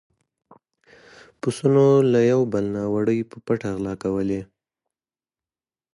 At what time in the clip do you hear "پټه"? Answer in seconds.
3.45-3.69